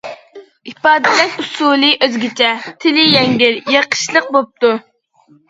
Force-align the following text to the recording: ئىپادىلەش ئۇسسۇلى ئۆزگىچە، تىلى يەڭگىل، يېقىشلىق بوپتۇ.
ئىپادىلەش 0.69 1.35
ئۇسسۇلى 1.43 1.89
ئۆزگىچە، 2.07 2.49
تىلى 2.87 3.05
يەڭگىل، 3.11 3.61
يېقىشلىق 3.77 4.35
بوپتۇ. 4.39 4.75